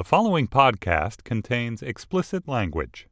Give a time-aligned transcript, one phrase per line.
[0.00, 3.06] The following podcast contains explicit language.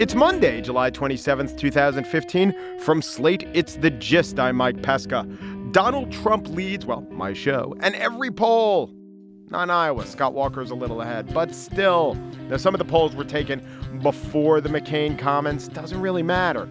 [0.00, 2.80] It's Monday, July 27th, 2015.
[2.80, 4.40] From Slate, it's The Gist.
[4.40, 5.24] I'm Mike Pesca.
[5.70, 8.90] Donald Trump leads, well, my show, and every poll.
[9.50, 10.04] Not in Iowa.
[10.04, 12.16] Scott Walker's a little ahead, but still.
[12.48, 13.64] Now, some of the polls were taken
[14.02, 15.68] before the McCain comments.
[15.68, 16.68] Doesn't really matter.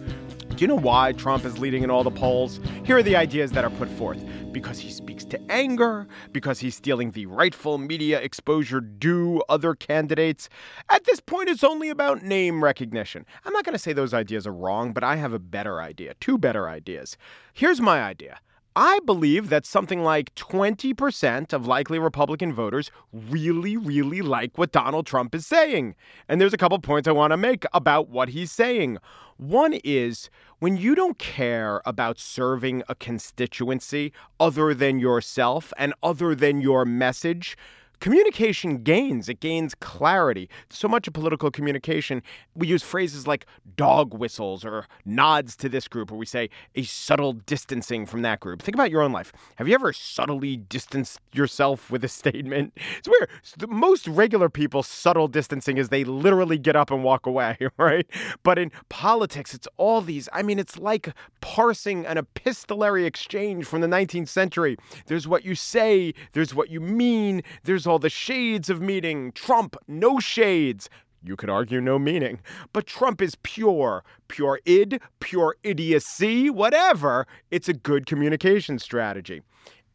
[0.58, 2.58] Do you know why Trump is leading in all the polls?
[2.82, 4.24] Here are the ideas that are put forth.
[4.50, 10.48] Because he speaks to anger, because he's stealing the rightful media exposure due other candidates.
[10.90, 13.24] At this point, it's only about name recognition.
[13.44, 16.14] I'm not going to say those ideas are wrong, but I have a better idea,
[16.18, 17.16] two better ideas.
[17.54, 18.40] Here's my idea.
[18.76, 25.06] I believe that something like 20% of likely Republican voters really, really like what Donald
[25.06, 25.96] Trump is saying.
[26.28, 28.98] And there's a couple points I want to make about what he's saying.
[29.36, 36.34] One is when you don't care about serving a constituency other than yourself and other
[36.34, 37.56] than your message,
[38.00, 39.28] communication gains.
[39.28, 40.48] It gains clarity.
[40.70, 42.22] So much of political communication,
[42.54, 46.82] we use phrases like dog whistles or nods to this group, or we say a
[46.84, 48.62] subtle distancing from that group.
[48.62, 49.32] Think about your own life.
[49.56, 52.72] Have you ever subtly distanced yourself with a statement?
[52.98, 53.28] It's weird.
[53.58, 58.06] The most regular people, subtle distancing is they literally get up and walk away, right?
[58.42, 60.28] But in politics, it's all these.
[60.32, 61.08] I mean, it's like
[61.40, 64.76] parsing an epistolary exchange from the 19th century.
[65.06, 69.32] There's what you say, there's what you mean, there's all the shades of meaning.
[69.32, 70.88] Trump, no shades.
[71.22, 72.40] You could argue no meaning.
[72.72, 77.26] But Trump is pure, pure id, pure idiocy, whatever.
[77.50, 79.42] It's a good communication strategy.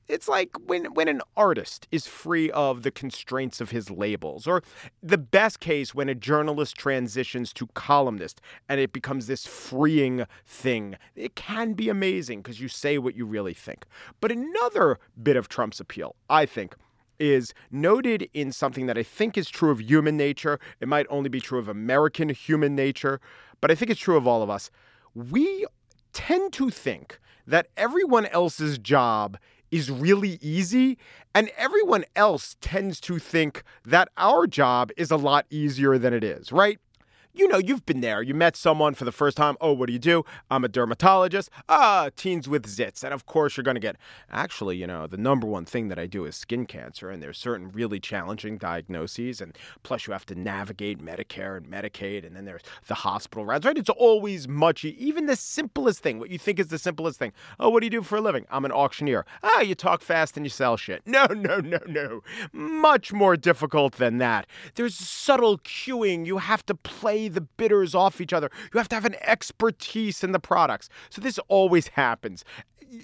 [0.09, 4.61] It's like when, when an artist is free of the constraints of his labels, or
[5.01, 10.97] the best case when a journalist transitions to columnist and it becomes this freeing thing.
[11.15, 13.85] It can be amazing because you say what you really think.
[14.19, 16.75] But another bit of Trump's appeal, I think,
[17.19, 20.59] is noted in something that I think is true of human nature.
[20.79, 23.19] It might only be true of American human nature,
[23.61, 24.71] but I think it's true of all of us.
[25.13, 25.65] We
[26.13, 29.37] tend to think that everyone else's job
[29.71, 30.97] is really easy,
[31.33, 36.23] and everyone else tends to think that our job is a lot easier than it
[36.23, 36.79] is, right?
[37.33, 38.21] You know, you've been there.
[38.21, 39.57] You met someone for the first time.
[39.59, 40.23] Oh, what do you do?
[40.51, 41.49] I'm a dermatologist.
[41.67, 43.03] Ah, teens with zits.
[43.03, 43.95] And of course, you're going to get,
[44.29, 47.09] actually, you know, the number one thing that I do is skin cancer.
[47.09, 49.41] And there's certain really challenging diagnoses.
[49.41, 52.25] And plus, you have to navigate Medicare and Medicaid.
[52.25, 53.77] And then there's the hospital rounds, right?
[53.77, 57.33] It's always much, even the simplest thing, what you think is the simplest thing.
[57.59, 58.45] Oh, what do you do for a living?
[58.51, 59.25] I'm an auctioneer.
[59.41, 61.01] Ah, you talk fast and you sell shit.
[61.13, 62.21] No, no, no, no.
[62.51, 64.47] Much more difficult than that.
[64.73, 66.25] There's subtle cueing.
[66.25, 68.49] You have to play the bidders off each other.
[68.73, 70.89] You have to have an expertise in the products.
[71.09, 72.43] So this always happens.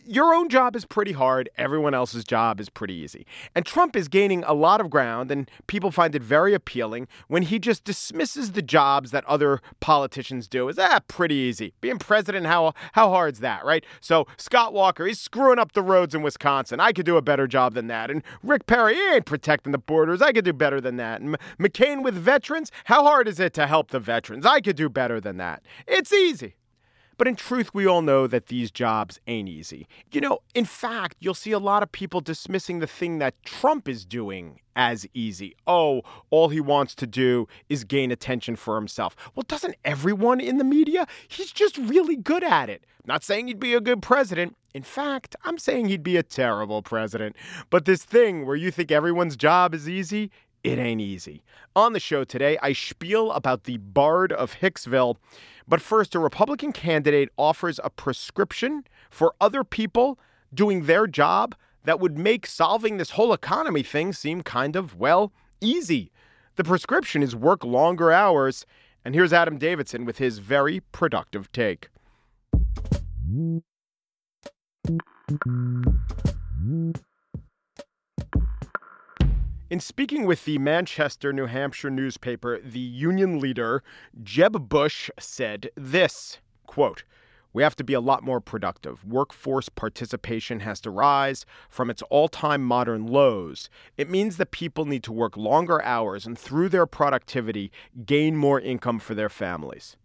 [0.06, 1.50] Your own job is pretty hard.
[1.58, 3.26] Everyone else's job is pretty easy.
[3.56, 7.42] And Trump is gaining a lot of ground, and people find it very appealing when
[7.42, 11.74] he just dismisses the jobs that other politicians do as ah, pretty easy.
[11.82, 13.84] Being president, how how hard's that, right?
[14.00, 16.80] So Scott Walker, he's screwing up the roads in Wisconsin.
[16.80, 18.12] I could do a better job than that.
[18.12, 20.22] And Rick Perry, he ain't protecting the borders.
[20.22, 21.20] I could do better than that.
[21.20, 24.46] And McCain with veterans, how hard is it to help the veterans?
[24.46, 25.64] I could do better than that.
[25.88, 26.56] It's easy.
[27.20, 29.90] But in truth, we all know that these jobs ain't easy.
[30.10, 33.90] You know, in fact, you'll see a lot of people dismissing the thing that Trump
[33.90, 35.54] is doing as easy.
[35.68, 39.18] Oh, all he wants to do is gain attention for himself.
[39.36, 41.08] Well, doesn't everyone in the media?
[41.28, 42.86] He's just really good at it.
[43.04, 44.56] not saying he'd be a good president.
[44.74, 47.36] In fact, I'm saying he'd be a terrible president.
[47.70, 50.32] But this thing where you think everyone's job is easy,
[50.64, 51.44] it ain't easy.
[51.76, 55.18] On the show today, I spiel about the Bard of Hicksville.
[55.68, 60.20] But first, a Republican candidate offers a prescription for other people
[60.54, 61.56] doing their job
[61.86, 65.32] that would make solving this whole economy thing seem kind of, well,
[65.62, 66.12] easy.
[66.56, 68.66] The prescription is work longer hours.
[69.06, 71.90] And here's Adam Davidson with his very productive take.
[79.70, 83.84] In speaking with the Manchester, New Hampshire newspaper, the union leader,
[84.24, 87.04] Jeb Bush, said this quote,
[87.54, 89.06] we have to be a lot more productive.
[89.06, 93.70] Workforce participation has to rise from its all time modern lows.
[93.96, 97.72] It means that people need to work longer hours and, through their productivity,
[98.08, 99.98] gain more income for their families.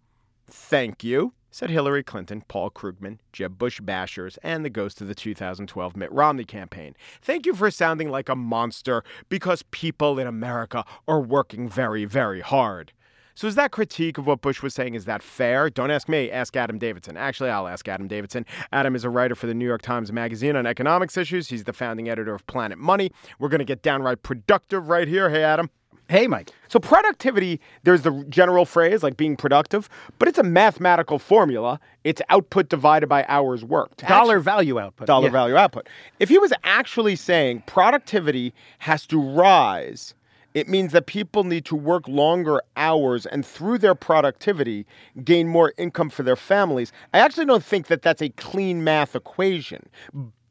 [0.47, 5.15] Thank you said Hillary Clinton, Paul Krugman, Jeb Bush bashers, and the ghost of the
[5.15, 6.97] 2012 Mitt Romney campaign.
[7.23, 12.41] Thank you for sounding like a monster because people in America are working very, very
[12.41, 12.93] hard.
[13.37, 15.71] So is that critique of what Bush was saying, is that fair?
[15.71, 17.17] Don't ask me, ask Adam Davidson.
[17.17, 18.45] Actually, I'll ask Adam Davidson.
[18.73, 21.49] Adam is a writer for the New York Times Magazine on economics issues.
[21.49, 23.12] He's the founding editor of Planet Money.
[23.39, 25.31] We're going to get downright productive right here.
[25.31, 25.71] Hey, Adam.
[26.09, 26.51] Hey, Mike.
[26.69, 31.81] So, productivity, there's the general phrase like being productive, but it's a mathematical formula.
[32.05, 34.06] It's output divided by hours worked.
[34.06, 35.06] Dollar value output.
[35.06, 35.33] Dollar Yeah.
[35.33, 35.89] value output.
[36.21, 40.15] If he was actually saying productivity has to rise,
[40.53, 44.87] it means that people need to work longer hours and through their productivity
[45.25, 46.93] gain more income for their families.
[47.15, 49.89] I actually don't think that that's a clean math equation.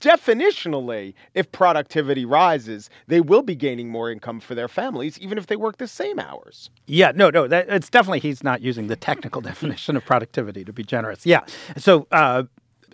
[0.04, 5.48] Definitionally, if productivity rises, they will be gaining more income for their families, even if
[5.48, 6.70] they work the same hours.
[6.88, 7.48] Yeah, no, no.
[7.48, 11.26] That, it's definitely he's not using the technical definition of productivity to be generous.
[11.26, 11.40] Yeah.
[11.78, 12.44] So, uh,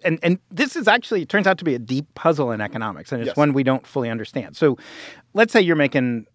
[0.04, 3.12] and and this is actually it turns out to be a deep puzzle in economics,
[3.12, 3.38] and it's Yes.
[3.38, 4.56] one we don't fully understand.
[4.56, 4.78] So,
[5.34, 6.28] let's say you're making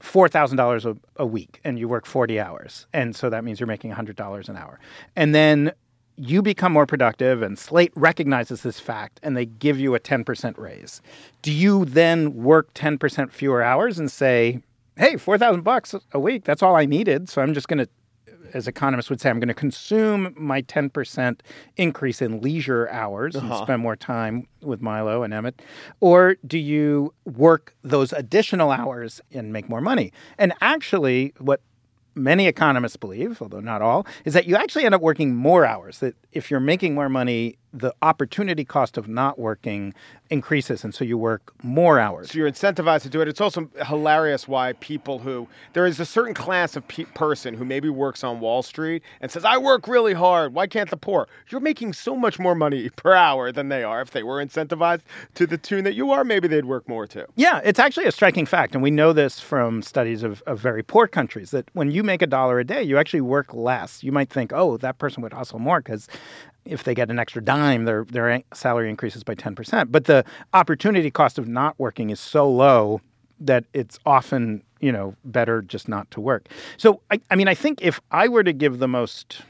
[0.00, 0.86] four thousand dollars
[1.16, 4.50] a week, and you work forty hours, and so that means you're making hundred dollars
[4.50, 4.78] an hour,
[5.16, 5.72] and then
[6.16, 10.58] you become more productive and Slate recognizes this fact and they give you a 10%
[10.58, 11.00] raise.
[11.42, 14.60] Do you then work 10% fewer hours and say,
[14.96, 17.88] "Hey, 4,000 bucks a week, that's all I needed, so I'm just going to
[18.54, 21.40] as economists would say, I'm going to consume my 10%
[21.76, 23.64] increase in leisure hours and uh-huh.
[23.64, 25.60] spend more time with Milo and Emmett?
[26.00, 30.12] Or do you work those additional hours and make more money?
[30.38, 31.60] And actually, what
[32.16, 35.98] many economists believe, although not all, is that you actually end up working more hours.
[35.98, 39.94] That if you're making more money, the opportunity cost of not working
[40.30, 42.30] increases, and so you work more hours.
[42.30, 43.28] So you're incentivized to do it.
[43.28, 47.64] It's also hilarious why people who there is a certain class of pe- person who
[47.64, 50.54] maybe works on Wall Street and says, "I work really hard.
[50.54, 54.00] Why can't the poor?" You're making so much more money per hour than they are.
[54.00, 55.02] If they were incentivized
[55.34, 57.26] to the tune that you are, maybe they'd work more too.
[57.36, 60.82] Yeah, it's actually a striking fact, and we know this from studies of, of very
[60.82, 64.02] poor countries that when you make a dollar a day, you actually work less.
[64.02, 66.08] You might think, oh, that person would hustle more because
[66.66, 69.92] if they get an extra dime, their their salary increases by ten percent.
[69.92, 73.00] But the opportunity cost of not working is so low
[73.40, 76.48] that it's often you know better just not to work.
[76.76, 79.42] So I, I mean, I think if I were to give the most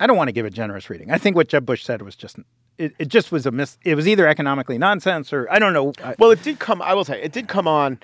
[0.00, 1.10] I don't want to give a generous reading.
[1.10, 2.38] I think what Jeb Bush said was just
[2.78, 3.76] it, it just was a mis.
[3.84, 5.92] It was either economically nonsense or I don't know.
[6.18, 6.80] Well, it did come.
[6.80, 7.98] I will say it did come on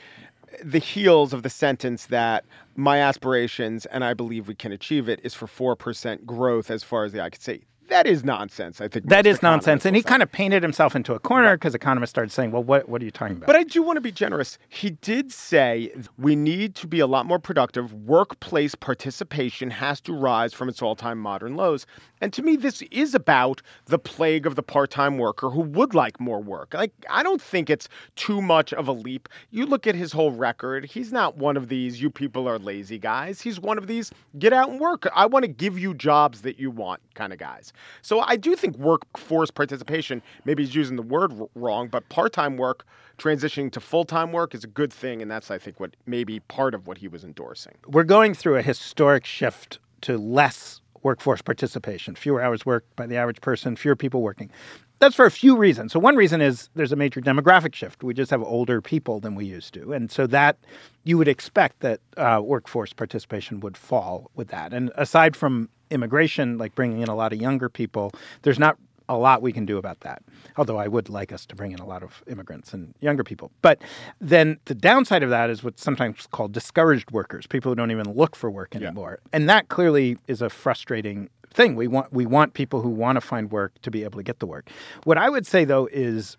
[0.62, 2.44] the heels of the sentence that
[2.76, 6.82] my aspirations, and I believe we can achieve it, is for four percent growth as
[6.82, 7.64] far as the eye can see.
[7.88, 8.81] That is nonsense.
[8.81, 9.84] I think That is nonsense.
[9.84, 12.88] And he kind of painted himself into a corner because economists started saying, well, what,
[12.88, 13.46] what are you talking about?
[13.46, 14.58] But I do want to be generous.
[14.69, 17.92] He did say we need to be a lot more productive.
[17.92, 21.86] Workplace participation has to rise from its all time modern lows.
[22.20, 25.94] And to me, this is about the plague of the part time worker who would
[25.94, 26.72] like more work.
[26.72, 29.28] Like, I don't think it's too much of a leap.
[29.50, 32.98] You look at his whole record, he's not one of these, you people are lazy
[32.98, 33.42] guys.
[33.42, 35.06] He's one of these, get out and work.
[35.14, 37.74] I want to give you jobs that you want kind of guys.
[38.03, 42.56] So I do think workforce participation, maybe he's using the word wrong, but part time
[42.56, 42.87] work
[43.19, 45.23] transitioning to full time work is a good thing.
[45.23, 47.75] And that's, I think, what maybe part of what he was endorsing.
[47.87, 53.16] We're going through a historic shift to less workforce participation, fewer hours worked by the
[53.16, 54.50] average person, fewer people working.
[54.98, 55.92] That's for a few reasons.
[55.92, 58.02] So, one reason is there's a major demographic shift.
[58.02, 59.92] We just have older people than we used to.
[59.92, 60.56] And so, that
[61.04, 64.72] you would expect that uh, workforce participation would fall with that.
[64.72, 68.12] And aside from immigration, like bringing in a lot of younger people,
[68.42, 68.78] there's not
[69.08, 70.22] a lot we can do about that.
[70.56, 73.50] Although I would like us to bring in a lot of immigrants and younger people.
[73.62, 73.82] But
[74.20, 78.12] then the downside of that is what's sometimes called discouraged workers, people who don't even
[78.12, 79.20] look for work anymore.
[79.32, 81.76] And that clearly is a frustrating thing.
[81.76, 84.40] We want we want people who want to find work to be able to get
[84.40, 84.70] the work.
[85.04, 86.37] What I would say though is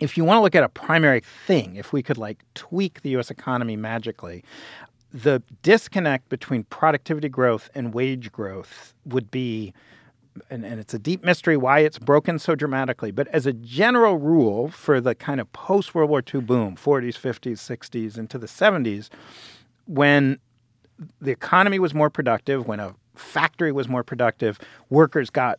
[0.00, 3.16] if you want to look at a primary thing, if we could like tweak the
[3.16, 4.44] US economy magically,
[5.12, 9.74] the disconnect between productivity growth and wage growth would be
[10.50, 13.10] and, and it's a deep mystery why it's broken so dramatically.
[13.10, 17.18] But as a general rule for the kind of post World War II boom, 40s,
[17.18, 19.08] 50s, 60s, into the 70s,
[19.86, 20.38] when
[21.20, 25.58] the economy was more productive, when a factory was more productive, workers got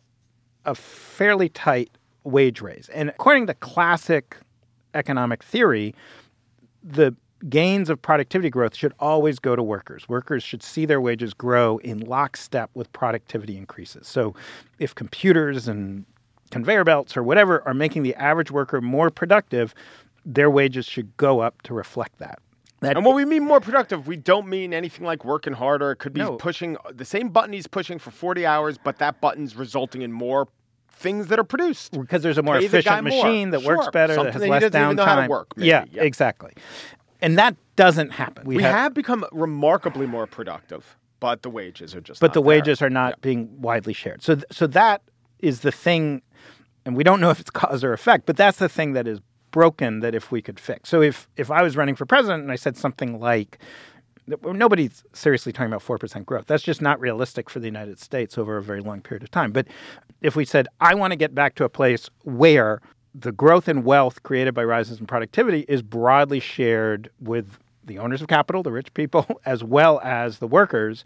[0.64, 1.90] a fairly tight
[2.24, 2.88] wage raise.
[2.90, 4.36] And according to classic
[4.94, 5.94] economic theory,
[6.82, 7.14] the
[7.48, 10.08] gains of productivity growth should always go to workers.
[10.08, 14.06] Workers should see their wages grow in lockstep with productivity increases.
[14.06, 14.34] So
[14.78, 16.04] if computers and
[16.50, 19.74] conveyor belts or whatever are making the average worker more productive,
[20.24, 22.38] their wages should go up to reflect that.
[22.80, 25.92] That And when we mean more productive, we don't mean anything like working harder.
[25.92, 26.36] It could be No.
[26.36, 30.12] pushing uh, the same button he's pushing for 40 hours, but that button's resulting in
[30.12, 30.48] more
[30.90, 31.92] things that are produced.
[32.00, 33.24] because there's a more Pay efficient more.
[33.24, 33.76] machine that Sure.
[33.76, 34.84] works better, Something that has that less downtime.
[34.84, 35.48] even know how to work.
[35.56, 36.02] Yeah, Yeah.
[36.02, 36.52] exactly.
[37.22, 38.44] And that doesn't happen.
[38.44, 42.20] We, have, become remarkably more productive, but the wages are just.
[42.20, 42.48] but not the there.
[42.48, 44.22] wages are not being widely shared.
[44.22, 45.02] So, th- so that
[45.38, 46.22] is the thing,
[46.84, 49.20] and we don't know if it's cause or effect, but that's the thing that is
[49.52, 50.00] broken.
[50.00, 50.88] That if we could fix.
[50.90, 53.58] So, if if I was running for president and I said something like,
[54.26, 56.46] nobody's seriously talking about four percent growth.
[56.46, 59.52] That's just not realistic for the United States over a very long period of time.
[59.52, 59.68] But
[60.20, 62.80] if we said, I want to get back to a place where
[63.14, 68.22] the growth and wealth created by rises in productivity is broadly shared with the owners
[68.22, 71.04] of capital, the rich people, as well as the workers.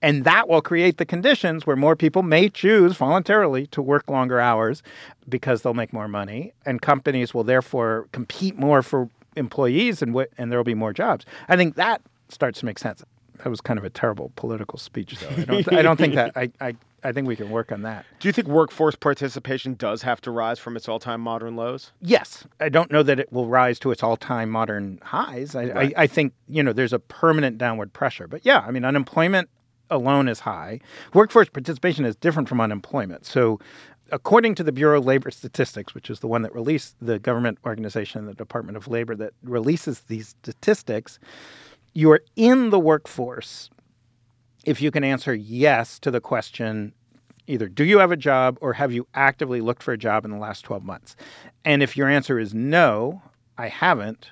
[0.00, 4.38] And that will create the conditions where more people may choose voluntarily to work longer
[4.38, 4.82] hours
[5.28, 6.52] because they'll make more money.
[6.64, 11.26] And companies will therefore compete more for employees and, and there will be more jobs.
[11.48, 13.02] I think that starts to make sense.
[13.38, 15.28] That was kind of a terrible political speech, though.
[15.30, 18.04] I don't, I don't think that, I, I, I think we can work on that.
[18.18, 21.92] Do you think workforce participation does have to rise from its all-time modern lows?
[22.00, 25.54] Yes, I don't know that it will rise to its all-time modern highs.
[25.54, 25.94] I, Right.
[25.96, 28.26] I, I think you know there's a permanent downward pressure.
[28.26, 29.48] But yeah, I mean unemployment
[29.90, 30.80] alone is high.
[31.14, 33.24] Workforce participation is different from unemployment.
[33.24, 33.58] So,
[34.10, 37.58] according to the Bureau of Labor Statistics, which is the one that released the government
[37.64, 41.18] organization, the Department of Labor, that releases these statistics,
[41.94, 43.70] you are in the workforce
[44.64, 46.92] if you can answer yes to the question
[47.46, 50.30] either do you have a job or have you actively looked for a job in
[50.30, 51.16] the last 12 months?
[51.64, 53.22] And if your answer is no,
[53.56, 54.30] I haven't,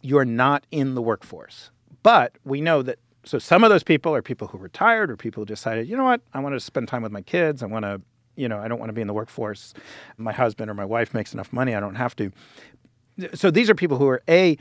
[0.00, 1.70] you're not in the workforce.
[2.02, 5.40] But we know that so some of those people are people who retired or people
[5.40, 7.62] who decided, you know what, I want to spend time with my kids.
[7.62, 8.00] I want to,
[8.36, 9.72] you know, I don't want to be in the workforce.
[10.18, 12.30] My husband or my wife makes enough money, I don't have to.
[13.32, 14.58] So these are people who are A,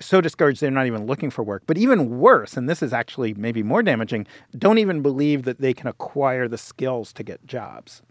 [0.00, 1.62] so discouraged they're not even looking for work.
[1.66, 4.26] But even worse, and this is actually maybe more damaging,
[4.58, 8.02] don't even believe that they can acquire the skills to get jobs.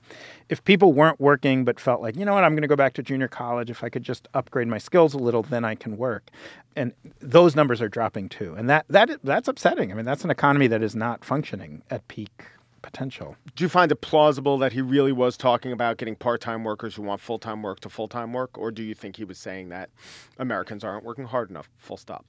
[0.50, 2.94] If people weren't working but felt like, you know what, I'm going to go back
[2.94, 5.98] to junior college, if I could just upgrade my skills a little, then I can
[5.98, 6.30] work.
[6.76, 8.54] And those numbers are dropping too.
[8.56, 9.92] And that, that that's upsetting.
[9.92, 12.46] I mean, that's an economy that is not functioning at peak
[12.84, 13.36] potential.
[13.56, 17.02] Do you find it plausible that he really was talking about getting part-time workers who
[17.02, 19.90] want full-time work to full-time work, or do you think he was saying that
[20.38, 21.68] Americans aren't working hard enough?
[21.78, 22.26] Full stop.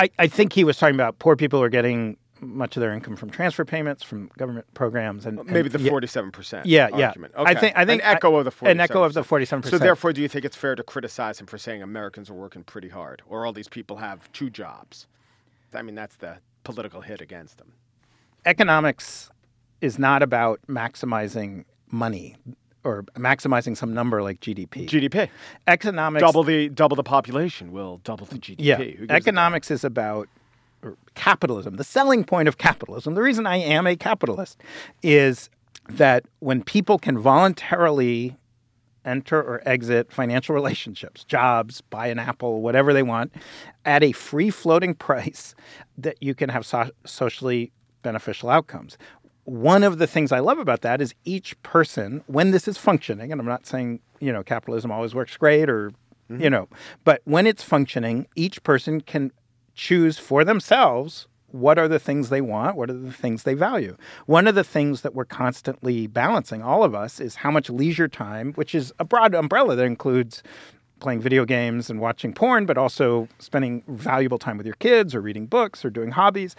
[0.00, 2.94] I, I think he was talking about poor people who are getting much of their
[2.94, 6.64] income from transfer payments, from government programs, and Maybe and- the forty-seven percent.
[6.64, 7.08] Yeah, yeah.
[7.08, 7.34] Argument.
[7.36, 8.70] I think- I think- an echo of the 47%.
[8.70, 9.66] an echo of the 47%.
[9.68, 12.64] So therefore, do you think it's fair to criticize him for saying Americans are working
[12.64, 15.06] pretty hard, or all these people have two jobs?
[15.74, 17.72] I mean, that's the political hit against them.
[18.46, 19.30] economics
[19.80, 22.36] is not about maximizing money
[22.84, 24.86] or maximizing some number like GDP.
[24.88, 25.28] GDP
[25.66, 28.56] economics double the double the population will double the GDP.
[28.58, 29.16] Yeah, Who gives a damn?
[29.16, 30.28] economics is about
[31.14, 31.76] capitalism.
[31.76, 33.14] The selling point of capitalism.
[33.14, 34.62] The reason I am a capitalist
[35.02, 35.50] is
[35.90, 38.36] that when people can voluntarily
[39.04, 43.32] enter or exit financial relationships, jobs, buy an apple, whatever they want,
[43.84, 45.54] at a free floating price,
[45.98, 47.72] that you can have so- socially
[48.02, 48.96] beneficial outcomes.
[49.44, 53.32] One of the things I love about that is each person, when this is functioning,
[53.32, 55.92] and I'm not saying, you know, capitalism always works great or,
[56.28, 56.48] you mm-hmm.
[56.48, 56.68] know,
[57.04, 59.32] but when it's functioning, each person can
[59.74, 63.96] choose for themselves what are the things they want, what are the things they value.
[64.26, 68.08] One of the things that we're constantly balancing, all of us, is how much leisure
[68.08, 70.42] time, which is a broad umbrella that includes
[71.00, 75.20] playing video games and watching porn, but also spending valuable time with your kids or
[75.20, 76.54] reading books or doing hobbies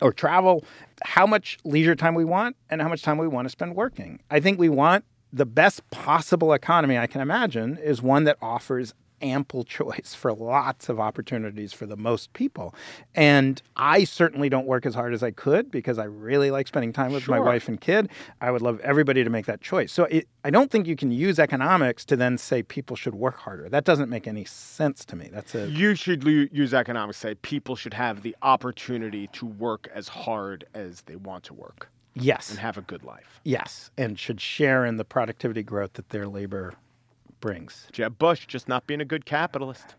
[0.00, 0.64] or travel,
[1.02, 4.20] how much leisure time we want and how much time we want to spend working.
[4.30, 8.94] I think we want the best possible economy I can imagine is one that offers
[9.22, 12.74] ample choice for lots of opportunities for the most people.
[13.14, 16.92] And I certainly don't work as hard as I could because I really like spending
[16.92, 18.08] time with my wife and kid.
[18.40, 19.92] I would love everybody to make that choice.
[19.92, 23.36] So it, I don't think you can use economics to then say people should work
[23.36, 23.68] harder.
[23.68, 25.30] That doesn't make any sense to me.
[25.32, 27.20] That's a You should use economics.
[27.20, 31.54] to Say people should have the opportunity to work as hard as they want to
[31.54, 32.50] work yes.
[32.50, 33.40] and have a good life.
[33.44, 36.74] Yes, and should share in the productivity growth that their labor
[37.40, 37.86] brings.
[37.92, 39.94] Jeb Bush just not being a good capitalist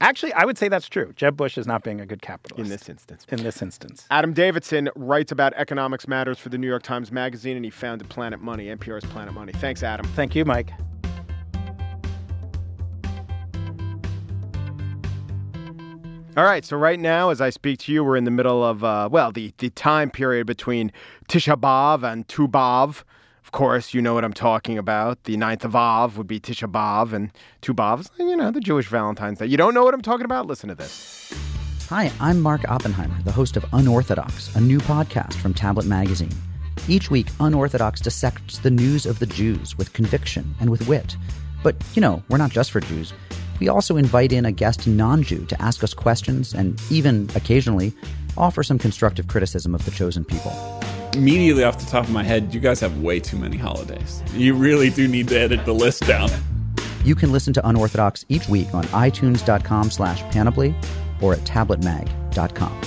[0.00, 1.14] Actually, I would say that's true.
[1.16, 3.24] Jeb Bush is not being a good capitalist in this instance.
[3.30, 4.06] in this instance.
[4.10, 8.10] Adam Davidson writes about economics matters for the New York Times Magazine, and he founded
[8.10, 9.52] Planet Money, NPR's Planet Money.
[9.52, 10.04] Thanks, Adam.
[10.08, 10.72] Thank you, Mike.
[16.36, 18.82] All right, so right now, as I speak to you, we're in the middle of,
[18.82, 20.90] uh, well, the, the time period between
[21.30, 23.04] Tisha B'Av and Tu B'Av.
[23.44, 25.24] Of course, you know what I'm talking about.
[25.24, 28.58] The ninth of Av would be Tisha B'Av, and Tu B'Av is, you know, the
[28.58, 29.46] Jewish Valentine's Day.
[29.46, 30.46] You don't know what I'm talking about?
[30.46, 31.30] Listen to this.
[31.90, 36.32] Hi, I'm Mark Oppenheimer, the host of Unorthodox, a new podcast from Tablet Magazine.
[36.88, 41.14] Each week, Unorthodox dissects the news of the Jews with conviction and with wit.
[41.62, 43.12] But, you know, we're not just for Jews.
[43.60, 47.92] We also invite in a guest non Jew to ask us questions and even occasionally
[48.38, 50.50] offer some constructive criticism of the chosen people.
[51.14, 54.20] Immediately off the top of my head, you guys have way too many holidays.
[54.32, 56.28] You really do need to edit the list down.
[57.04, 60.74] You can listen to Unorthodox each week on itunes.com slash panoply
[61.20, 62.80] or at tabletmag.com.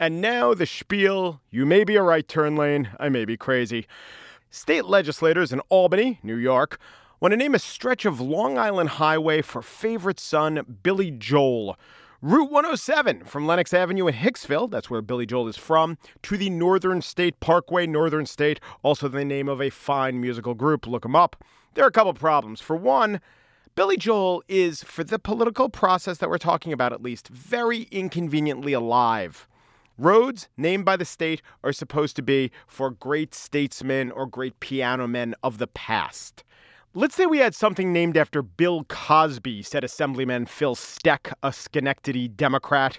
[0.00, 1.40] And now the spiel.
[1.50, 3.86] You may be a right turn lane, I may be crazy.
[4.50, 6.80] State legislators in Albany, New York,
[7.20, 11.78] want to name a stretch of Long Island Highway for favorite son Billy Joel.
[12.22, 16.50] Route 107 from Lenox Avenue in Hicksville, that's where Billy Joel is from, to the
[16.50, 20.86] Northern State Parkway, Northern State, also the name of a fine musical group.
[20.86, 21.42] Look them up.
[21.72, 22.60] There are a couple problems.
[22.60, 23.22] For one,
[23.74, 28.74] Billy Joel is, for the political process that we're talking about at least, very inconveniently
[28.74, 29.48] alive.
[29.96, 35.08] Roads named by the state are supposed to be for great statesmen or great piano
[35.08, 36.44] men of the past.
[36.92, 42.26] Let's say we had something named after Bill Cosby, said Assemblyman Phil Steck, a Schenectady
[42.26, 42.98] Democrat.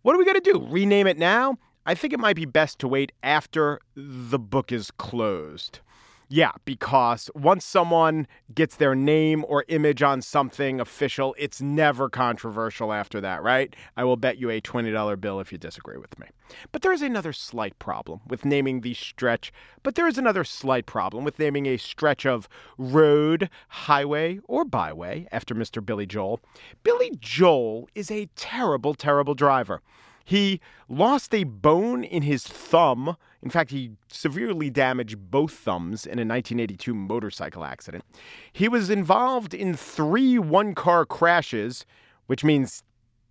[0.00, 0.66] What are we going to do?
[0.70, 1.58] Rename it now?
[1.84, 5.80] I think it might be best to wait after the book is closed.
[6.28, 12.92] Yeah, because once someone gets their name or image on something official, it's never controversial
[12.92, 13.76] after that, right?
[13.96, 16.26] I will bet you a $20 bill if you disagree with me.
[16.72, 19.52] But there is another slight problem with naming the stretch,
[19.84, 25.28] but there is another slight problem with naming a stretch of road, highway, or byway
[25.30, 25.84] after Mr.
[25.84, 26.40] Billy Joel.
[26.82, 29.80] Billy Joel is a terrible, terrible driver.
[30.24, 33.16] He lost a bone in his thumb.
[33.42, 38.04] In fact, he severely damaged both thumbs in a 1982 motorcycle accident.
[38.52, 41.84] He was involved in three one car crashes,
[42.26, 42.82] which means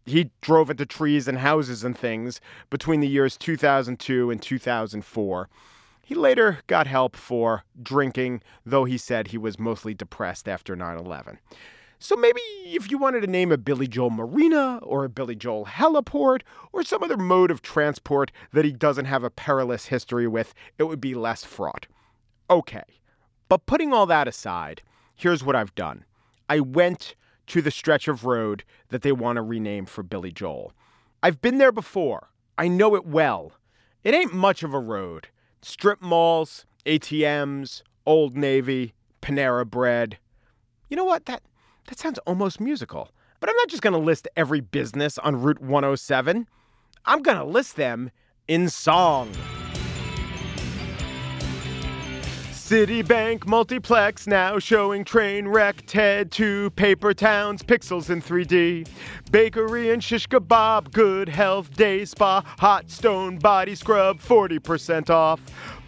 [0.05, 5.49] he drove into trees and houses and things between the years 2002 and 2004.
[6.03, 10.97] He later got help for drinking, though he said he was mostly depressed after 9
[10.99, 11.39] 11.
[11.99, 15.65] So maybe if you wanted to name a Billy Joel Marina or a Billy Joel
[15.65, 16.41] heliport
[16.73, 20.83] or some other mode of transport that he doesn't have a perilous history with, it
[20.83, 21.87] would be less fraught.
[22.49, 22.83] Okay.
[23.47, 24.81] But putting all that aside,
[25.15, 26.03] here's what I've done.
[26.49, 27.15] I went
[27.47, 30.73] to the stretch of road that they want to rename for Billy Joel.
[31.23, 32.29] I've been there before.
[32.57, 33.53] I know it well.
[34.03, 35.29] It ain't much of a road.
[35.61, 40.19] Strip malls, ATMs, Old Navy, Panera Bread.
[40.89, 41.25] You know what?
[41.25, 41.41] That
[41.87, 43.09] that sounds almost musical.
[43.39, 46.47] But I'm not just going to list every business on Route 107.
[47.05, 48.11] I'm going to list them
[48.47, 49.31] in song.
[52.65, 58.87] Citibank Multiplex now showing train wreck Ted 2 Paper Towns, Pixels in 3D.
[59.29, 65.39] Bakery and Shish Kebab, Good Health Day Spa, Hot Stone Body Scrub, 40% off.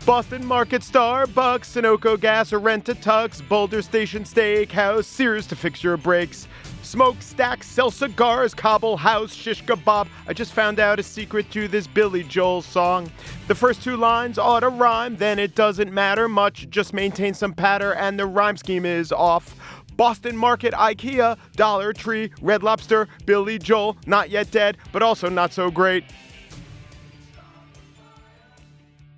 [0.06, 5.84] Boston Market, Starbucks, Sunoco Gas, or Rent a Tux, Boulder Station Steakhouse, Sears to fix
[5.84, 6.48] your brakes.
[6.88, 10.08] Smokestack, sell cigars, Cobble House, Shish Kebab.
[10.26, 13.12] I just found out a secret to this Billy Joel song.
[13.50, 16.70] The first two lines ought to rhyme, then it doesn't matter much.
[16.70, 19.54] Just maintain some patter, and the rhyme scheme is off.
[19.98, 25.52] Boston Market, IKEA, Dollar Tree, Red Lobster, Billy Joel, not yet dead, but also not
[25.52, 26.06] so great.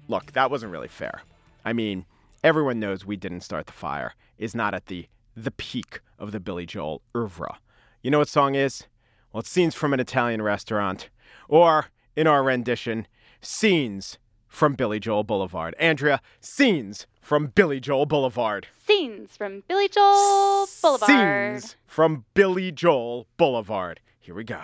[0.07, 1.21] Look, that wasn't really fair.
[1.63, 2.05] I mean,
[2.43, 4.15] everyone knows we didn't start the fire.
[4.39, 5.05] Is not at the
[5.43, 7.57] the peak of the Billy Joel oeuvre.
[8.01, 8.85] You know what song is?
[9.31, 11.09] Well, it's Scenes from an Italian Restaurant,
[11.47, 13.07] or in our rendition,
[13.41, 15.75] Scenes from Billy Joel Boulevard.
[15.79, 18.67] Andrea, Scenes from Billy Joel Boulevard.
[18.85, 21.61] Scenes from Billy Joel Boulevard.
[21.61, 23.99] Scenes from Billy Joel Boulevard.
[24.19, 24.61] Here we go.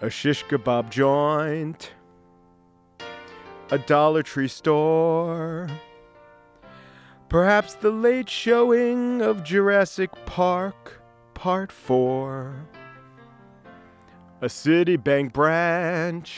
[0.00, 1.92] A shish kebab joint,
[3.70, 5.68] a Dollar Tree store.
[7.32, 11.00] Perhaps the late showing of Jurassic Park,
[11.32, 12.54] Part 4.
[14.42, 16.36] A Citibank branch,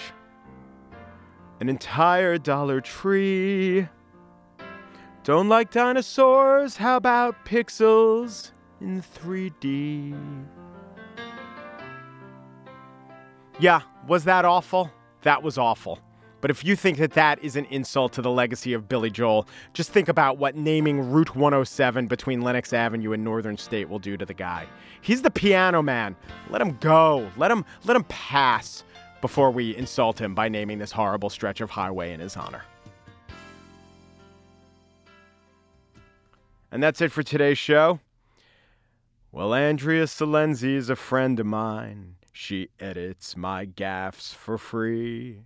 [1.58, 3.88] an entire Dollar Tree.
[5.24, 6.76] Don't like dinosaurs?
[6.76, 10.16] How about pixels in 3D?
[13.58, 14.92] Yeah, was that awful?
[15.22, 15.98] That was awful.
[16.44, 19.48] But if you think that that is an insult to the legacy of Billy Joel,
[19.72, 24.18] just think about what naming Route 107 between Lenox Avenue and Northern State will do
[24.18, 24.66] to the guy.
[25.00, 26.14] He's the piano man.
[26.50, 27.30] Let him go.
[27.38, 28.84] Let him let him pass
[29.22, 32.64] before we insult him by naming this horrible stretch of highway in his honor.
[36.70, 38.00] And that's it for today's show.
[39.32, 42.16] Well, Andrea Silenzi is a friend of mine.
[42.34, 45.38] She edits my gaffes for free.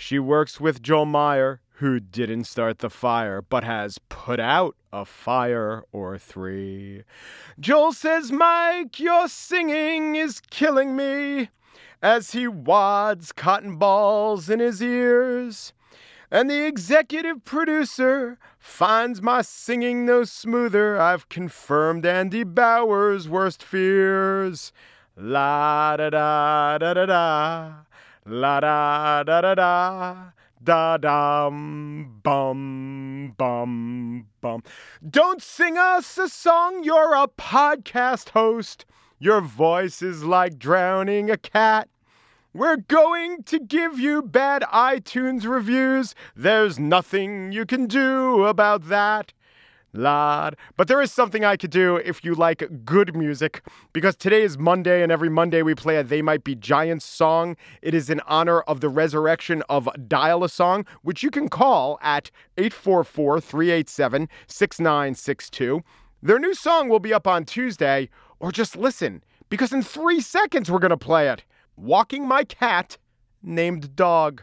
[0.00, 5.04] She works with Joel Meyer, who didn't start the fire, but has put out a
[5.04, 7.02] fire or three.
[7.58, 11.48] Joel says, Mike, your singing is killing me
[12.00, 15.72] as he wads cotton balls in his ears.
[16.30, 21.00] And the executive producer finds my singing no smoother.
[21.00, 24.72] I've confirmed Andy Bowers' worst fears.
[25.16, 27.72] La da da da da da.
[28.30, 30.16] La da da da da.
[30.62, 34.62] Da dum bum bum bum.
[35.08, 38.84] Don't sing us a song, you're a podcast host.
[39.18, 41.88] Your voice is like drowning a cat.
[42.52, 46.14] We're going to give you bad iTunes reviews.
[46.36, 49.32] There's nothing you can do about that.
[49.92, 50.56] Lad.
[50.76, 54.58] But there is something I could do if you like good music, because today is
[54.58, 57.56] Monday, and every Monday we play a They Might Be Giants song.
[57.82, 61.98] It is in honor of the resurrection of Dial a Song, which you can call
[62.02, 65.82] at 844 387 6962.
[66.22, 68.08] Their new song will be up on Tuesday,
[68.40, 71.44] or just listen, because in three seconds we're going to play it.
[71.76, 72.98] Walking My Cat
[73.42, 74.42] Named Dog.